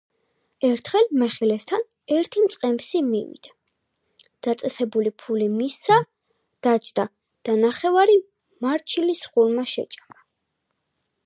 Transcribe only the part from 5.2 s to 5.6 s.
ფული